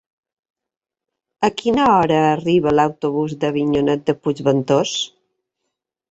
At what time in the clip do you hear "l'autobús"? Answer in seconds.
2.77-3.35